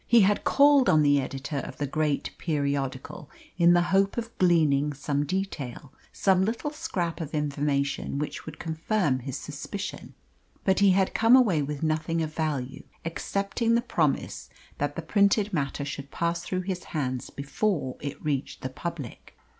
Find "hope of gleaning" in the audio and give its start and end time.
3.93-4.93